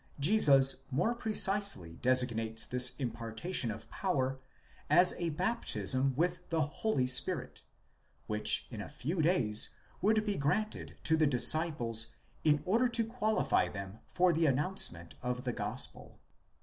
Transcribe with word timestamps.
Jesus 0.19 0.77
more 0.89 1.13
precisely 1.13 1.97
designates 1.97 2.65
this 2.65 2.95
impartation 2.97 3.69
of 3.69 3.87
power 3.91 4.39
as 4.89 5.13
a 5.19 5.29
baptism 5.29 6.15
with 6.15 6.39
the 6.49 6.63
Holy 6.65 7.05
Spirit, 7.05 7.61
πνεῦμα 8.23 8.23
ἅγιον, 8.23 8.23
which 8.25 8.67
in 8.71 8.81
a 8.81 8.89
few 8.89 9.21
days. 9.21 9.69
would 10.01 10.25
be 10.25 10.37
granted 10.37 10.97
to 11.03 11.15
the 11.15 11.27
disciples 11.27 12.13
in 12.43 12.63
order 12.65 12.87
to 12.89 13.05
qualify 13.05 13.67
them 13.67 13.99
for 14.07 14.33
the 14.33 14.47
announce 14.47 14.91
ment 14.91 15.13
of 15.21 15.43
the 15.43 15.53
gospel. 15.53 16.19